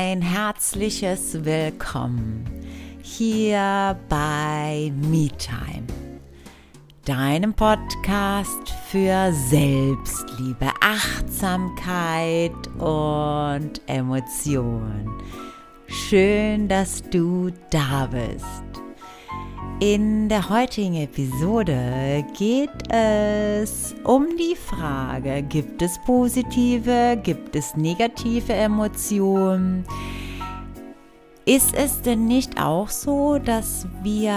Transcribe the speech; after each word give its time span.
ein 0.00 0.22
herzliches 0.22 1.44
Willkommen 1.44 2.44
hier 3.02 3.98
bei 4.08 4.92
MeTime, 4.94 5.88
deinem 7.04 7.52
Podcast 7.52 8.70
für 8.92 9.32
Selbstliebe, 9.32 10.70
Achtsamkeit 10.80 12.52
und 12.78 13.80
Emotion. 13.88 15.20
Schön, 15.88 16.68
dass 16.68 17.02
du 17.10 17.50
da 17.70 18.06
bist. 18.06 18.77
In 19.80 20.28
der 20.28 20.48
heutigen 20.48 20.96
Episode 20.96 22.24
geht 22.36 22.92
es 22.92 23.94
um 24.02 24.26
die 24.36 24.56
Frage, 24.56 25.44
gibt 25.44 25.80
es 25.82 26.00
positive, 26.04 27.16
gibt 27.22 27.54
es 27.54 27.76
negative 27.76 28.54
Emotionen? 28.54 29.84
Ist 31.44 31.76
es 31.76 32.02
denn 32.02 32.26
nicht 32.26 32.60
auch 32.60 32.88
so, 32.88 33.38
dass 33.38 33.86
wir 34.02 34.32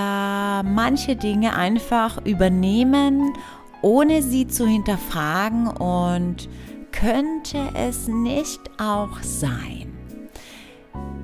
manche 0.64 1.16
Dinge 1.16 1.56
einfach 1.56 2.24
übernehmen, 2.24 3.34
ohne 3.82 4.22
sie 4.22 4.46
zu 4.46 4.68
hinterfragen? 4.68 5.70
Und 5.70 6.48
könnte 6.92 7.68
es 7.74 8.08
nicht 8.08 8.62
auch 8.80 9.18
sein, 9.24 9.92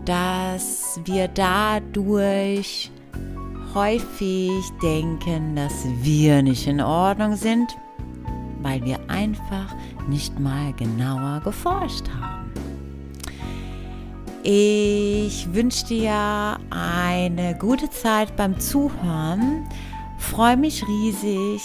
dass 0.05 0.99
wir 1.05 1.27
dadurch 1.27 2.89
häufig 3.73 4.51
denken, 4.81 5.55
dass 5.55 5.85
wir 6.01 6.41
nicht 6.41 6.67
in 6.67 6.81
Ordnung 6.81 7.35
sind, 7.35 7.77
weil 8.61 8.83
wir 8.83 8.99
einfach 9.07 9.73
nicht 10.07 10.39
mal 10.39 10.73
genauer 10.73 11.41
geforscht 11.43 12.05
haben. 12.19 12.51
Ich 14.43 15.53
wünsche 15.53 15.85
dir 15.87 16.57
eine 16.69 17.57
gute 17.59 17.89
Zeit 17.89 18.35
beim 18.37 18.59
Zuhören 18.59 19.67
freue 20.17 20.57
mich 20.57 20.85
riesig, 20.87 21.61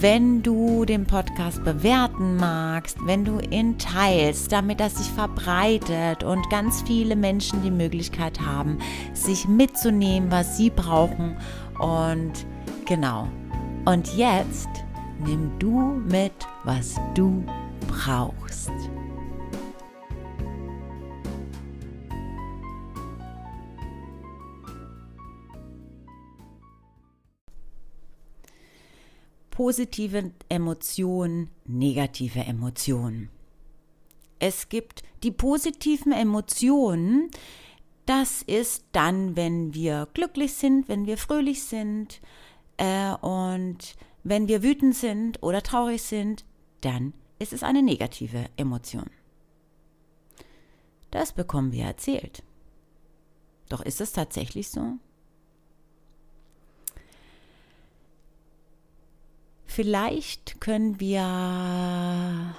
wenn 0.00 0.42
du 0.42 0.84
den 0.84 1.06
Podcast 1.06 1.62
bewerten 1.64 2.36
magst, 2.36 2.98
wenn 3.04 3.24
du 3.24 3.38
ihn 3.40 3.78
teilst, 3.78 4.52
damit 4.52 4.80
er 4.80 4.90
sich 4.90 5.08
verbreitet 5.08 6.24
und 6.24 6.48
ganz 6.50 6.82
viele 6.82 7.16
Menschen 7.16 7.62
die 7.62 7.70
Möglichkeit 7.70 8.40
haben, 8.40 8.78
sich 9.12 9.46
mitzunehmen, 9.46 10.30
was 10.30 10.56
sie 10.56 10.70
brauchen. 10.70 11.36
Und 11.78 12.32
genau. 12.86 13.28
Und 13.84 14.14
jetzt 14.16 14.68
nimm 15.24 15.50
du 15.58 16.02
mit, 16.08 16.32
was 16.64 16.96
du 17.14 17.44
brauchst. 17.86 18.70
Positive 29.50 30.32
Emotionen, 30.48 31.50
negative 31.66 32.40
Emotionen. 32.40 33.30
Es 34.38 34.68
gibt 34.68 35.02
die 35.22 35.30
positiven 35.30 36.12
Emotionen, 36.12 37.30
das 38.06 38.42
ist 38.42 38.84
dann, 38.92 39.36
wenn 39.36 39.74
wir 39.74 40.08
glücklich 40.14 40.54
sind, 40.54 40.88
wenn 40.88 41.06
wir 41.06 41.18
fröhlich 41.18 41.62
sind 41.62 42.20
äh, 42.78 43.12
und 43.12 43.96
wenn 44.24 44.48
wir 44.48 44.62
wütend 44.62 44.94
sind 44.94 45.42
oder 45.42 45.62
traurig 45.62 46.02
sind, 46.02 46.44
dann 46.80 47.12
ist 47.38 47.52
es 47.52 47.62
eine 47.62 47.82
negative 47.82 48.46
Emotion. 48.56 49.10
Das 51.10 51.32
bekommen 51.32 51.72
wir 51.72 51.84
erzählt. 51.84 52.42
Doch 53.68 53.80
ist 53.80 54.00
es 54.00 54.12
tatsächlich 54.12 54.68
so? 54.68 54.94
Vielleicht 59.82 60.60
können 60.60 61.00
wir 61.00 62.54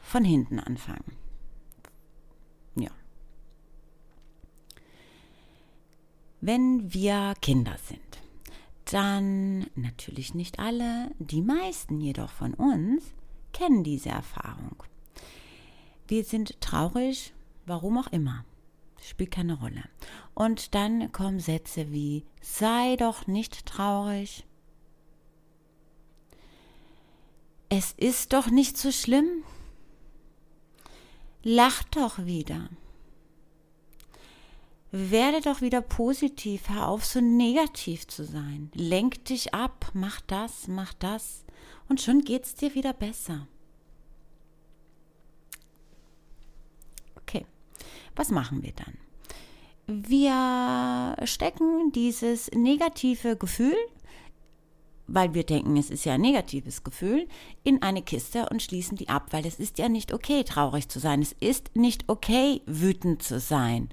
von 0.00 0.24
hinten 0.24 0.58
anfangen. 0.58 1.18
Ja. 2.76 2.88
Wenn 6.40 6.94
wir 6.94 7.34
Kinder 7.42 7.76
sind, 7.86 8.00
dann 8.90 9.66
natürlich 9.74 10.32
nicht 10.32 10.60
alle, 10.60 11.10
die 11.18 11.42
meisten 11.42 12.00
jedoch 12.00 12.30
von 12.30 12.54
uns 12.54 13.02
kennen 13.52 13.84
diese 13.84 14.08
Erfahrung. 14.08 14.82
Wir 16.08 16.24
sind 16.24 16.58
traurig, 16.62 17.34
warum 17.66 17.98
auch 17.98 18.10
immer. 18.12 18.46
Spielt 19.02 19.30
keine 19.30 19.60
Rolle. 19.60 19.84
Und 20.32 20.74
dann 20.74 21.12
kommen 21.12 21.38
Sätze 21.38 21.92
wie 21.92 22.24
sei 22.40 22.96
doch 22.96 23.26
nicht 23.26 23.66
traurig, 23.66 24.46
Es 27.74 27.92
ist 27.92 28.34
doch 28.34 28.48
nicht 28.48 28.76
so 28.76 28.92
schlimm. 28.92 29.44
Lach 31.42 31.82
doch 31.84 32.18
wieder. 32.18 32.68
Werde 34.90 35.40
doch 35.40 35.62
wieder 35.62 35.80
positiv, 35.80 36.68
hör 36.68 36.88
auf 36.88 37.06
so 37.06 37.22
negativ 37.22 38.06
zu 38.06 38.26
sein. 38.26 38.70
Lenk 38.74 39.24
dich 39.24 39.54
ab, 39.54 39.90
mach 39.94 40.20
das, 40.20 40.68
mach 40.68 40.92
das 40.92 41.46
und 41.88 42.02
schon 42.02 42.20
geht's 42.20 42.54
dir 42.54 42.74
wieder 42.74 42.92
besser. 42.92 43.46
Okay, 47.22 47.46
was 48.14 48.30
machen 48.30 48.62
wir 48.62 48.74
dann? 48.74 48.98
Wir 49.86 51.16
stecken 51.26 51.90
dieses 51.92 52.50
negative 52.50 53.34
Gefühl 53.38 53.78
weil 55.12 55.34
wir 55.34 55.44
denken, 55.44 55.76
es 55.76 55.90
ist 55.90 56.06
ja 56.06 56.14
ein 56.14 56.22
negatives 56.22 56.84
Gefühl, 56.84 57.28
in 57.64 57.82
eine 57.82 58.00
Kiste 58.00 58.48
und 58.48 58.62
schließen 58.62 58.96
die 58.96 59.10
ab, 59.10 59.26
weil 59.30 59.46
es 59.46 59.58
ist 59.58 59.78
ja 59.78 59.90
nicht 59.90 60.12
okay, 60.12 60.42
traurig 60.42 60.88
zu 60.88 60.98
sein. 60.98 61.20
Es 61.20 61.32
ist 61.38 61.76
nicht 61.76 62.08
okay, 62.08 62.62
wütend 62.64 63.22
zu 63.22 63.38
sein. 63.38 63.90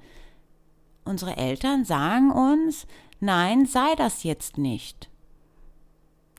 Unsere 1.04 1.36
Eltern 1.36 1.84
sagen 1.84 2.32
uns, 2.32 2.88
nein, 3.20 3.66
sei 3.66 3.96
das 3.96 4.24
jetzt 4.24 4.58
nicht. 4.58 5.10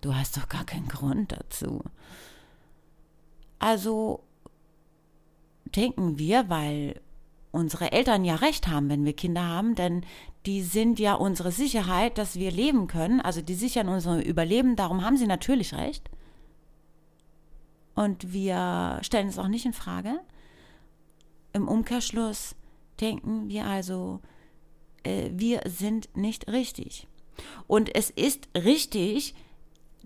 Du 0.00 0.14
hast 0.14 0.38
doch 0.38 0.48
gar 0.48 0.64
keinen 0.64 0.88
Grund 0.88 1.32
dazu. 1.32 1.82
Also 3.58 4.24
denken 5.66 6.18
wir, 6.18 6.48
weil 6.48 7.02
unsere 7.52 7.92
Eltern 7.92 8.24
ja 8.24 8.36
recht 8.36 8.68
haben, 8.68 8.88
wenn 8.88 9.04
wir 9.04 9.12
Kinder 9.12 9.46
haben, 9.46 9.74
denn 9.74 10.04
die 10.46 10.62
sind 10.62 10.98
ja 10.98 11.14
unsere 11.14 11.52
Sicherheit, 11.52 12.16
dass 12.16 12.36
wir 12.36 12.50
leben 12.50 12.86
können. 12.86 13.20
Also 13.20 13.42
die 13.42 13.54
sichern 13.54 13.88
unser 13.88 14.24
Überleben, 14.24 14.76
darum 14.76 15.04
haben 15.04 15.16
sie 15.16 15.26
natürlich 15.26 15.74
recht. 15.74 16.08
Und 17.94 18.32
wir 18.32 18.98
stellen 19.02 19.28
es 19.28 19.38
auch 19.38 19.48
nicht 19.48 19.66
in 19.66 19.72
Frage. 19.72 20.20
Im 21.52 21.68
Umkehrschluss 21.68 22.54
denken 23.00 23.48
wir 23.48 23.66
also, 23.66 24.20
äh, 25.02 25.30
wir 25.32 25.62
sind 25.66 26.16
nicht 26.16 26.48
richtig. 26.48 27.08
Und 27.66 27.94
es 27.94 28.10
ist 28.10 28.48
richtig, 28.54 29.34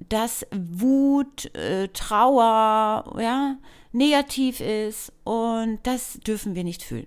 dass 0.09 0.47
Wut, 0.51 1.55
äh, 1.55 1.89
Trauer, 1.89 3.17
ja, 3.21 3.59
negativ 3.93 4.61
ist 4.61 5.13
und 5.23 5.79
das 5.85 6.19
dürfen 6.21 6.55
wir 6.55 6.65
nicht 6.65 6.83
fühlen. 6.83 7.07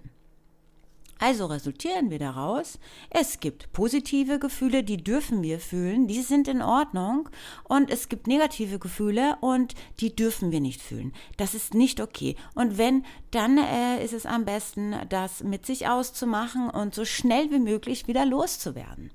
Also 1.19 1.47
resultieren 1.47 2.11
wir 2.11 2.19
daraus, 2.19 2.79
es 3.09 3.39
gibt 3.39 3.71
positive 3.73 4.39
Gefühle, 4.39 4.83
die 4.83 4.97
dürfen 4.97 5.41
wir 5.41 5.59
fühlen, 5.59 6.07
die 6.07 6.21
sind 6.21 6.47
in 6.47 6.61
Ordnung 6.61 7.29
und 7.63 7.89
es 7.89 8.07
gibt 8.09 8.27
negative 8.27 8.77
Gefühle 8.77 9.37
und 9.41 9.73
die 9.99 10.15
dürfen 10.15 10.51
wir 10.51 10.61
nicht 10.61 10.81
fühlen. 10.81 11.13
Das 11.37 11.55
ist 11.55 11.73
nicht 11.73 12.01
okay. 12.01 12.35
Und 12.53 12.77
wenn, 12.77 13.03
dann 13.31 13.57
äh, 13.57 14.03
ist 14.03 14.13
es 14.13 14.25
am 14.25 14.45
besten, 14.45 14.95
das 15.09 15.43
mit 15.43 15.65
sich 15.65 15.87
auszumachen 15.87 16.69
und 16.69 16.93
so 16.93 17.05
schnell 17.05 17.49
wie 17.51 17.59
möglich 17.59 18.07
wieder 18.07 18.25
loszuwerden. 18.25 19.11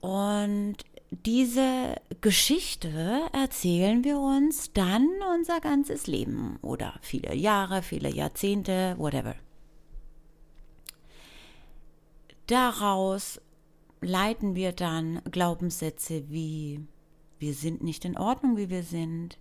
Und 0.00 0.76
diese 1.10 1.96
Geschichte 2.20 3.20
erzählen 3.32 4.02
wir 4.02 4.18
uns 4.18 4.72
dann 4.72 5.08
unser 5.34 5.60
ganzes 5.60 6.06
Leben 6.06 6.58
oder 6.62 6.94
viele 7.02 7.34
Jahre, 7.34 7.82
viele 7.82 8.10
Jahrzehnte, 8.10 8.96
whatever. 8.98 9.34
Daraus 12.52 13.40
leiten 14.02 14.54
wir 14.54 14.72
dann 14.72 15.22
Glaubenssätze 15.30 16.28
wie 16.28 16.86
wir 17.38 17.54
sind 17.54 17.82
nicht 17.82 18.04
in 18.04 18.18
Ordnung, 18.18 18.58
wie 18.58 18.68
wir 18.68 18.82
sind 18.82 19.38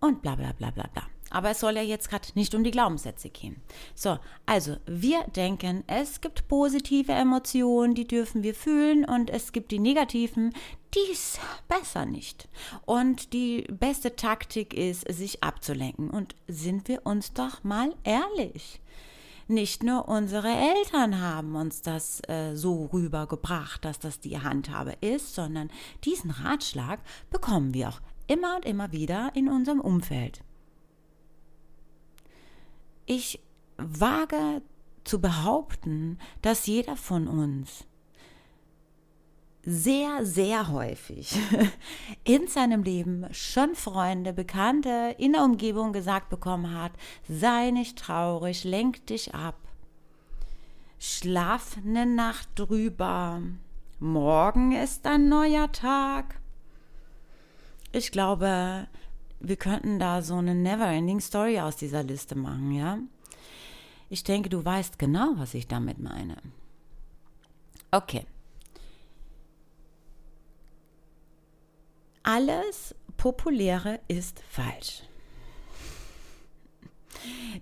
und 0.00 0.22
bla 0.22 0.36
bla 0.36 0.52
bla 0.52 0.70
bla 0.70 0.86
bla. 0.86 1.02
Aber 1.28 1.50
es 1.50 1.60
soll 1.60 1.76
ja 1.76 1.82
jetzt 1.82 2.08
gerade 2.08 2.28
nicht 2.34 2.54
um 2.54 2.64
die 2.64 2.70
Glaubenssätze 2.70 3.28
gehen. 3.28 3.60
So, 3.94 4.18
also 4.46 4.78
wir 4.86 5.24
denken, 5.36 5.84
es 5.86 6.22
gibt 6.22 6.48
positive 6.48 7.12
Emotionen, 7.12 7.94
die 7.94 8.06
dürfen 8.06 8.42
wir 8.42 8.54
fühlen 8.54 9.04
und 9.04 9.28
es 9.28 9.52
gibt 9.52 9.70
die 9.70 9.78
negativen, 9.78 10.54
dies 10.94 11.38
besser 11.68 12.06
nicht. 12.06 12.48
Und 12.86 13.34
die 13.34 13.66
beste 13.70 14.16
Taktik 14.16 14.72
ist, 14.72 15.06
sich 15.12 15.42
abzulenken. 15.42 16.08
Und 16.08 16.34
sind 16.48 16.88
wir 16.88 17.04
uns 17.04 17.34
doch 17.34 17.62
mal 17.64 17.94
ehrlich. 18.02 18.80
Nicht 19.48 19.82
nur 19.82 20.08
unsere 20.08 20.48
Eltern 20.48 21.20
haben 21.20 21.56
uns 21.56 21.82
das 21.82 22.20
äh, 22.28 22.54
so 22.54 22.86
rübergebracht, 22.92 23.84
dass 23.84 23.98
das 23.98 24.20
die 24.20 24.40
Handhabe 24.40 24.96
ist, 25.00 25.34
sondern 25.34 25.70
diesen 26.04 26.30
Ratschlag 26.30 27.00
bekommen 27.30 27.74
wir 27.74 27.88
auch 27.90 28.00
immer 28.26 28.56
und 28.56 28.64
immer 28.64 28.92
wieder 28.92 29.30
in 29.34 29.48
unserem 29.48 29.80
Umfeld. 29.80 30.42
Ich 33.06 33.40
wage 33.76 34.62
zu 35.04 35.20
behaupten, 35.20 36.18
dass 36.40 36.66
jeder 36.66 36.96
von 36.96 37.26
uns 37.26 37.84
sehr, 39.64 40.26
sehr 40.26 40.68
häufig 40.68 41.38
in 42.24 42.48
seinem 42.48 42.82
Leben 42.82 43.26
schon 43.32 43.74
Freunde, 43.74 44.32
Bekannte 44.32 45.14
in 45.18 45.32
der 45.32 45.44
Umgebung 45.44 45.92
gesagt 45.92 46.28
bekommen 46.30 46.74
hat, 46.74 46.92
sei 47.28 47.70
nicht 47.70 47.98
traurig, 47.98 48.64
lenk 48.64 49.06
dich 49.06 49.34
ab, 49.34 49.56
schlaf 50.98 51.76
eine 51.84 52.06
Nacht 52.06 52.48
drüber, 52.56 53.40
morgen 54.00 54.72
ist 54.72 55.06
ein 55.06 55.28
neuer 55.28 55.70
Tag. 55.70 56.40
Ich 57.92 58.10
glaube, 58.10 58.88
wir 59.38 59.56
könnten 59.56 59.98
da 59.98 60.22
so 60.22 60.36
eine 60.36 60.54
Never-Ending 60.54 61.20
Story 61.20 61.60
aus 61.60 61.76
dieser 61.76 62.02
Liste 62.02 62.34
machen, 62.34 62.72
ja? 62.72 62.98
Ich 64.08 64.24
denke, 64.24 64.48
du 64.48 64.64
weißt 64.64 64.98
genau, 64.98 65.34
was 65.36 65.54
ich 65.54 65.68
damit 65.68 65.98
meine. 65.98 66.36
Okay. 67.90 68.26
Alles 72.22 72.94
Populäre 73.16 74.00
ist 74.08 74.42
falsch. 74.48 75.02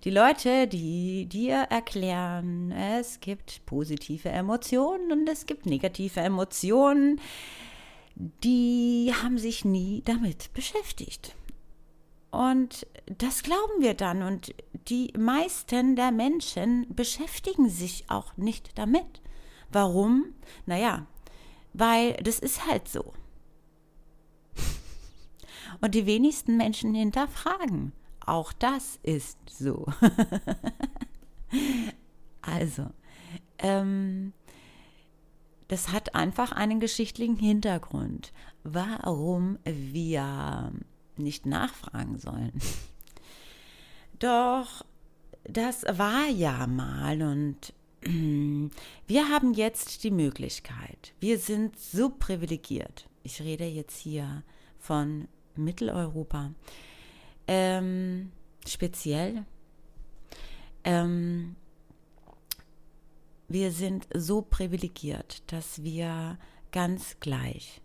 Die 0.04 0.10
Leute, 0.10 0.66
die 0.66 1.26
dir 1.26 1.56
erklären, 1.70 2.70
es 2.72 3.20
gibt 3.20 3.64
positive 3.66 4.28
Emotionen 4.28 5.12
und 5.12 5.28
es 5.28 5.46
gibt 5.46 5.66
negative 5.66 6.20
Emotionen, 6.20 7.20
die 8.16 9.12
haben 9.22 9.38
sich 9.38 9.64
nie 9.64 10.02
damit 10.04 10.52
beschäftigt. 10.52 11.34
Und 12.30 12.86
das 13.06 13.42
glauben 13.42 13.80
wir 13.80 13.94
dann. 13.94 14.22
Und 14.22 14.54
die 14.88 15.12
meisten 15.18 15.96
der 15.96 16.12
Menschen 16.12 16.86
beschäftigen 16.94 17.68
sich 17.68 18.04
auch 18.08 18.36
nicht 18.36 18.78
damit. 18.78 19.20
Warum? 19.72 20.34
Naja, 20.66 21.06
weil 21.72 22.14
das 22.14 22.38
ist 22.38 22.66
halt 22.66 22.88
so. 22.88 23.12
Und 25.80 25.94
die 25.94 26.06
wenigsten 26.06 26.56
Menschen 26.56 26.94
hinterfragen. 26.94 27.92
Auch 28.24 28.52
das 28.52 28.98
ist 29.02 29.38
so. 29.48 29.86
also, 32.42 32.86
ähm, 33.58 34.32
das 35.68 35.92
hat 35.92 36.14
einfach 36.14 36.52
einen 36.52 36.80
geschichtlichen 36.80 37.36
Hintergrund, 37.36 38.32
warum 38.62 39.58
wir 39.64 40.72
nicht 41.16 41.46
nachfragen 41.46 42.18
sollen. 42.18 42.52
Doch 44.18 44.84
das 45.44 45.84
war 45.90 46.28
ja 46.28 46.66
mal 46.66 47.22
und 47.22 47.72
wir 49.06 49.28
haben 49.28 49.54
jetzt 49.54 50.04
die 50.04 50.10
Möglichkeit. 50.10 51.14
Wir 51.20 51.38
sind 51.38 51.78
so 51.78 52.10
privilegiert. 52.10 53.08
Ich 53.22 53.40
rede 53.40 53.66
jetzt 53.66 53.98
hier 53.98 54.42
von 54.78 55.28
Mitteleuropa. 55.56 56.52
Ähm, 57.46 58.32
speziell. 58.66 59.44
Ähm, 60.84 61.56
wir 63.48 63.72
sind 63.72 64.06
so 64.14 64.42
privilegiert, 64.42 65.42
dass 65.52 65.82
wir 65.82 66.38
ganz 66.70 67.18
gleich, 67.18 67.82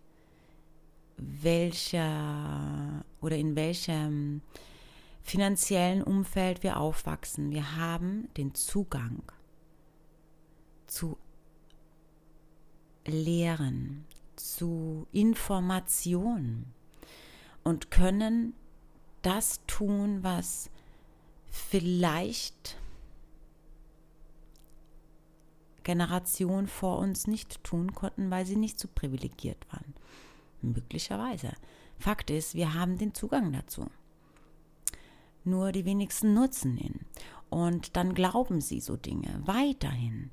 welcher 1.16 3.04
oder 3.20 3.36
in 3.36 3.56
welchem 3.56 4.42
finanziellen 5.22 6.04
Umfeld 6.04 6.62
wir 6.62 6.78
aufwachsen, 6.78 7.50
wir 7.50 7.76
haben 7.76 8.28
den 8.36 8.54
Zugang 8.54 9.24
zu 10.86 11.18
Lehren, 13.04 14.04
zu 14.36 15.08
Informationen 15.10 16.72
und 17.66 17.90
können 17.90 18.54
das 19.22 19.60
tun, 19.66 20.22
was 20.22 20.70
vielleicht 21.50 22.78
Generationen 25.82 26.68
vor 26.68 26.98
uns 26.98 27.26
nicht 27.26 27.64
tun 27.64 27.92
konnten, 27.92 28.30
weil 28.30 28.46
sie 28.46 28.54
nicht 28.54 28.78
so 28.78 28.86
privilegiert 28.86 29.58
waren. 29.72 29.94
Möglicherweise. 30.62 31.54
Fakt 31.98 32.30
ist, 32.30 32.54
wir 32.54 32.74
haben 32.74 32.98
den 32.98 33.14
Zugang 33.14 33.52
dazu. 33.52 33.90
Nur 35.42 35.72
die 35.72 35.84
wenigsten 35.84 36.34
nutzen 36.34 36.78
ihn. 36.78 37.00
Und 37.50 37.96
dann 37.96 38.14
glauben 38.14 38.60
sie 38.60 38.78
so 38.78 38.96
Dinge 38.96 39.42
weiterhin. 39.44 40.30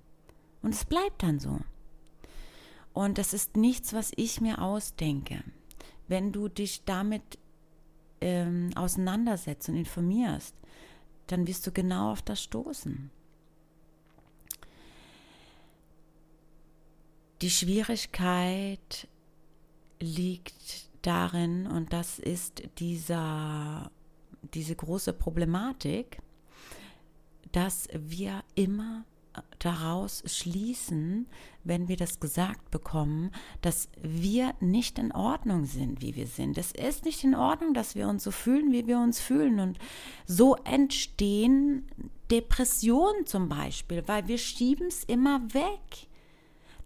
Und 0.62 0.76
es 0.76 0.86
bleibt 0.86 1.24
dann 1.24 1.40
so. 1.40 1.60
Und 2.94 3.18
das 3.18 3.34
ist 3.34 3.58
nichts, 3.58 3.92
was 3.92 4.12
ich 4.18 4.40
mir 4.40 4.62
ausdenke 4.62 5.44
wenn 6.08 6.32
du 6.32 6.48
dich 6.48 6.84
damit 6.86 7.38
ähm, 8.22 8.72
auseinandersetzt 8.76 9.70
und 9.70 9.76
informierst, 9.76 10.56
dann 11.28 11.48
wirst 11.48 11.66
du 11.68 11.72
genau 11.72 12.12
auf 12.12 12.22
das 12.22 12.42
stoßen. 12.44 13.10
Die 17.42 17.50
Schwierigkeit 17.50 19.08
liegt 20.00 20.90
darin, 21.02 21.68
und 21.68 21.92
das 21.92 22.20
ist 22.20 22.64
dieser, 22.80 23.92
diese 24.54 24.76
große 24.76 25.12
Problematik, 25.14 26.20
dass 27.52 27.88
wir 27.94 28.44
immer 28.56 29.06
daraus 29.66 30.24
schließen, 30.26 31.28
wenn 31.64 31.88
wir 31.88 31.98
das 31.98 32.20
gesagt 32.20 32.72
bekommen, 32.72 33.32
dass 33.62 33.90
wir 34.02 34.54
nicht 34.60 35.00
in 35.00 35.12
Ordnung 35.12 35.66
sind, 35.66 36.02
wie 36.02 36.16
wir 36.16 36.28
sind. 36.28 36.58
Es 36.58 36.72
ist 36.72 37.06
nicht 37.06 37.24
in 37.24 37.36
Ordnung, 37.36 37.74
dass 37.74 37.96
wir 37.96 38.08
uns 38.08 38.24
so 38.24 38.32
fühlen, 38.32 38.72
wie 38.72 38.88
wir 38.88 38.98
uns 38.98 39.20
fühlen. 39.20 39.60
Und 39.60 39.80
so 40.26 40.56
entstehen 40.56 41.86
Depressionen 42.30 43.26
zum 43.26 43.50
Beispiel, 43.50 44.04
weil 44.08 44.28
wir 44.28 44.38
schieben 44.38 44.88
es 44.88 45.04
immer 45.04 45.42
weg. 45.54 46.08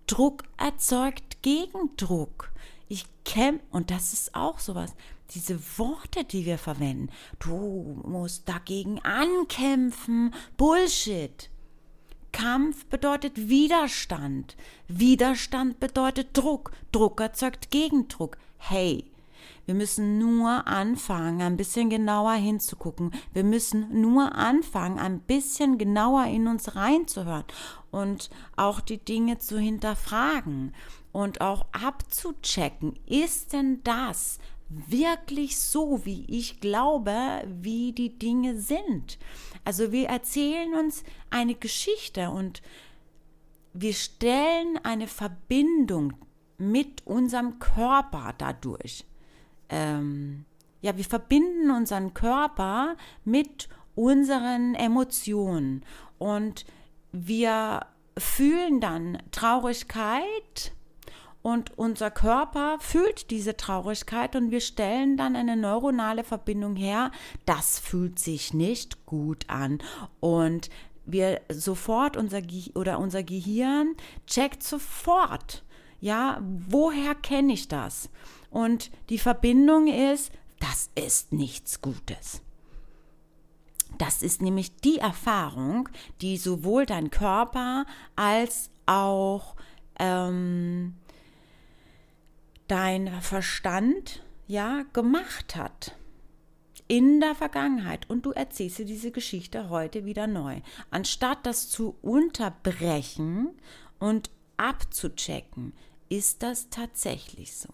Druck 0.05 0.43
erzeugt 0.57 1.41
Gegendruck. 1.41 2.51
Ich 2.87 3.05
kämpfe, 3.25 3.65
und 3.71 3.91
das 3.91 4.13
ist 4.13 4.35
auch 4.35 4.59
sowas, 4.59 4.93
diese 5.31 5.59
Worte, 5.77 6.23
die 6.23 6.45
wir 6.45 6.57
verwenden. 6.57 7.09
Du 7.39 8.01
musst 8.05 8.47
dagegen 8.47 8.99
ankämpfen. 9.03 10.33
Bullshit. 10.55 11.49
Kampf 12.31 12.85
bedeutet 12.85 13.49
Widerstand. 13.49 14.55
Widerstand 14.87 15.79
bedeutet 15.79 16.29
Druck. 16.33 16.71
Druck 16.91 17.21
erzeugt 17.21 17.71
Gegendruck. 17.71 18.37
Hey, 18.57 19.05
wir 19.65 19.75
müssen 19.75 20.17
nur 20.17 20.65
anfangen, 20.65 21.41
ein 21.41 21.57
bisschen 21.57 21.89
genauer 21.89 22.33
hinzugucken. 22.33 23.11
Wir 23.33 23.43
müssen 23.43 24.01
nur 24.01 24.33
anfangen, 24.35 24.97
ein 24.97 25.19
bisschen 25.19 25.77
genauer 25.77 26.25
in 26.27 26.47
uns 26.47 26.75
reinzuhören 26.75 27.43
und 27.91 28.29
auch 28.55 28.79
die 28.79 28.97
Dinge 28.97 29.39
zu 29.39 29.59
hinterfragen 29.59 30.73
und 31.11 31.41
auch 31.41 31.65
abzuchecken. 31.73 32.93
Ist 33.07 33.51
denn 33.51 33.81
das 33.83 34.39
wirklich 34.69 35.59
so, 35.59 36.05
wie 36.05 36.25
ich 36.27 36.59
glaube, 36.59 37.43
wie 37.47 37.91
die 37.91 38.17
Dinge 38.17 38.59
sind? 38.59 39.17
Also 39.67 39.91
wir 39.91 40.07
erzählen 40.07 40.75
uns 40.75 41.03
eine 41.29 41.53
Geschichte 41.53 42.29
und 42.29 42.61
wir 43.73 43.93
stellen 43.93 44.79
eine 44.81 45.07
Verbindung 45.07 46.13
mit 46.57 47.05
unserem 47.05 47.59
Körper 47.59 48.33
dadurch. 48.37 49.03
Ähm, 49.67 50.45
ja, 50.79 50.95
wir 50.95 51.03
verbinden 51.03 51.69
unseren 51.69 52.13
Körper 52.13 52.95
mit 53.25 53.67
unseren 53.93 54.73
Emotionen 54.73 55.83
und 56.17 56.65
wir 57.11 57.87
fühlen 58.17 58.79
dann 58.79 59.21
Traurigkeit, 59.31 60.71
und 61.47 61.77
unser 61.77 62.11
Körper 62.11 62.77
fühlt 62.81 63.31
diese 63.31 63.55
Traurigkeit 63.55 64.35
und 64.35 64.51
wir 64.51 64.59
stellen 64.59 65.15
dann 65.15 65.37
eine 65.37 65.55
neuronale 65.55 66.25
Verbindung 66.25 66.75
her. 66.75 67.09
Das 67.45 67.79
fühlt 67.79 68.19
sich 68.19 68.53
nicht 68.53 69.05
gut 69.05 69.49
an. 69.49 69.79
Und 70.19 70.69
wir 71.05 71.39
sofort 71.47 72.17
unser 72.17 72.41
Ge 72.41 72.73
oder 72.75 72.99
unser 72.99 73.23
Gehirn 73.23 73.95
checkt 74.25 74.61
sofort, 74.61 75.63
ja, 76.01 76.41
woher 76.43 77.15
kenne 77.15 77.53
ich 77.53 77.69
das? 77.69 78.09
Und 78.49 78.91
die 79.07 79.17
Verbindung 79.17 79.87
ist, 79.87 80.33
das 80.59 80.89
ist 80.95 81.31
nichts 81.31 81.81
Gutes. 81.81 82.41
Das 83.97 84.21
ist 84.21 84.41
nämlich 84.41 84.75
die 84.75 84.97
Erfahrung, 84.97 85.87
die 86.19 86.35
sowohl 86.35 86.85
dein 86.85 87.09
Körper 87.09 87.85
als 88.17 88.69
auch 88.85 89.55
ähm, 89.97 90.95
dein 92.67 93.07
Verstand 93.21 94.23
ja 94.47 94.83
gemacht 94.93 95.55
hat 95.55 95.95
in 96.87 97.19
der 97.19 97.35
Vergangenheit 97.35 98.09
und 98.09 98.25
du 98.25 98.31
erzählst 98.31 98.79
dir 98.79 98.85
diese 98.85 99.11
Geschichte 99.11 99.69
heute 99.69 100.05
wieder 100.05 100.25
neu. 100.25 100.61
Anstatt 100.89 101.45
das 101.45 101.69
zu 101.69 101.97
unterbrechen 102.01 103.49
und 103.99 104.29
abzuchecken, 104.55 105.73
ist 106.09 106.43
das 106.43 106.69
tatsächlich 106.69 107.53
so. 107.55 107.69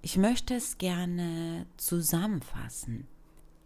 Ich 0.00 0.16
möchte 0.16 0.54
es 0.54 0.78
gerne 0.78 1.66
zusammenfassen. 1.76 3.06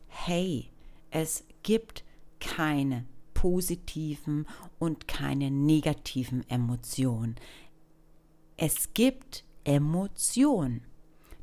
Hey, 0.08 0.70
es 1.10 1.44
gibt 1.62 2.04
keine 2.40 3.06
positiven 3.32 4.46
und 4.78 5.08
keine 5.08 5.50
negativen 5.50 6.48
Emotionen. 6.50 7.36
Es 8.56 8.92
gibt 8.92 9.45
Emotionen. 9.66 10.82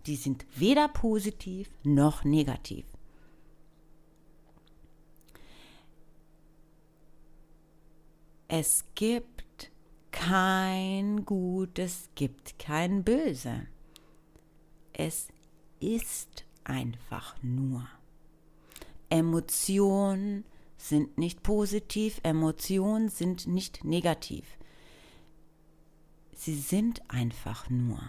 Die 0.05 0.15
sind 0.15 0.45
weder 0.55 0.87
positiv 0.87 1.69
noch 1.83 2.23
negativ. 2.23 2.85
Es 8.47 8.85
gibt 8.95 9.71
kein 10.11 11.25
Gut, 11.25 11.79
es 11.79 12.09
gibt 12.15 12.59
kein 12.59 13.03
Böse. 13.03 13.67
Es 14.93 15.27
ist 15.81 16.45
einfach 16.63 17.35
nur. 17.41 17.85
Emotionen 19.09 20.45
sind 20.77 21.17
nicht 21.17 21.43
positiv, 21.43 22.21
Emotionen 22.23 23.09
sind 23.09 23.47
nicht 23.47 23.83
negativ. 23.83 24.45
Sie 26.45 26.55
sind 26.55 27.01
einfach 27.07 27.69
nur. 27.69 28.01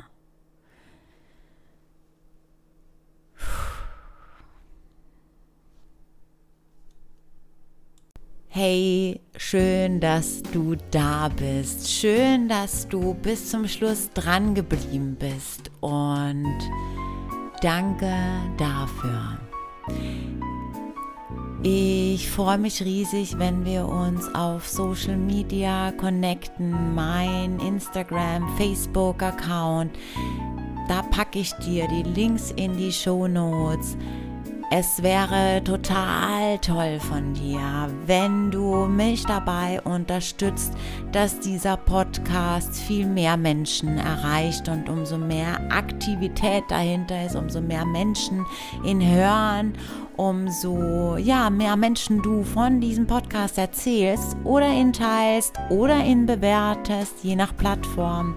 Hey, 8.48 9.20
schön, 9.36 10.00
dass 10.00 10.42
du 10.42 10.74
da 10.90 11.28
bist. 11.28 11.88
Schön, 11.88 12.48
dass 12.48 12.88
du 12.88 13.14
bis 13.14 13.50
zum 13.50 13.68
Schluss 13.68 14.10
dran 14.10 14.56
geblieben 14.56 15.16
bist. 15.16 15.70
Und 15.80 16.58
danke 17.62 18.12
dafür. 18.58 19.38
Ich 21.66 22.28
freue 22.28 22.58
mich 22.58 22.82
riesig, 22.84 23.38
wenn 23.38 23.64
wir 23.64 23.88
uns 23.88 24.28
auf 24.34 24.68
Social 24.68 25.16
Media 25.16 25.92
connecten. 25.92 26.94
Mein 26.94 27.58
Instagram, 27.58 28.54
Facebook-Account. 28.58 29.90
Da 30.88 31.00
packe 31.00 31.38
ich 31.38 31.52
dir 31.54 31.88
die 31.88 32.02
Links 32.02 32.50
in 32.50 32.76
die 32.76 32.92
Show 32.92 33.26
Notes. 33.28 33.96
Es 34.70 35.02
wäre 35.02 35.62
total 35.64 36.58
toll 36.58 36.98
von 36.98 37.32
dir, 37.32 37.88
wenn 38.06 38.50
du 38.50 38.86
mich 38.86 39.24
dabei 39.24 39.80
unterstützt, 39.82 40.74
dass 41.12 41.38
dieser 41.38 41.76
Podcast 41.76 42.76
viel 42.76 43.06
mehr 43.06 43.36
Menschen 43.36 43.98
erreicht 43.98 44.68
und 44.68 44.88
umso 44.88 45.16
mehr 45.16 45.60
Aktivität 45.70 46.64
dahinter 46.68 47.24
ist, 47.24 47.36
umso 47.36 47.60
mehr 47.60 47.84
Menschen 47.84 48.44
ihn 48.84 49.00
hören, 49.00 49.74
umso 50.16 51.16
ja, 51.16 51.50
mehr 51.50 51.76
Menschen 51.76 52.22
du 52.22 52.42
von 52.42 52.80
diesem 52.80 53.06
Podcast 53.06 53.58
erzählst 53.58 54.36
oder 54.44 54.68
ihn 54.68 54.92
teilst 54.92 55.54
oder 55.70 56.04
ihn 56.04 56.26
bewertest, 56.26 57.22
je 57.22 57.36
nach 57.36 57.56
Plattform 57.56 58.34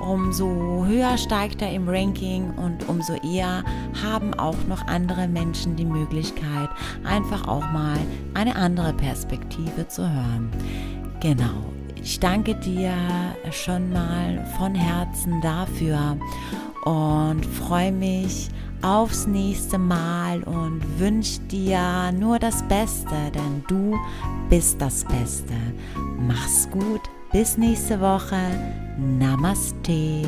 umso 0.00 0.84
höher 0.86 1.18
steigt 1.18 1.62
er 1.62 1.72
im 1.72 1.88
Ranking 1.88 2.50
und 2.56 2.88
umso 2.88 3.14
eher 3.14 3.64
haben 4.02 4.34
auch 4.34 4.56
noch 4.68 4.86
andere 4.86 5.26
Menschen 5.28 5.76
die 5.76 5.84
Möglichkeit, 5.84 6.68
einfach 7.04 7.48
auch 7.48 7.68
mal 7.72 7.98
eine 8.34 8.54
andere 8.56 8.92
Perspektive 8.92 9.88
zu 9.88 10.02
hören. 10.02 10.50
Genau. 11.20 11.72
Ich 12.00 12.20
danke 12.20 12.54
dir 12.54 12.94
schon 13.50 13.92
mal 13.92 14.44
von 14.56 14.74
Herzen 14.74 15.40
dafür 15.42 16.16
und 16.84 17.44
freue 17.44 17.92
mich 17.92 18.48
aufs 18.82 19.26
nächste 19.26 19.78
Mal 19.78 20.42
und 20.44 20.80
wünsche 20.98 21.40
dir 21.42 22.12
nur 22.12 22.38
das 22.38 22.62
Beste, 22.68 23.30
denn 23.34 23.62
du 23.68 23.96
bist 24.48 24.80
das 24.80 25.04
Beste. 25.04 25.54
Mach's 26.18 26.68
gut, 26.70 27.00
bis 27.32 27.56
nächste 27.56 28.00
Woche. 28.00 28.38
Namaste. 28.98 30.22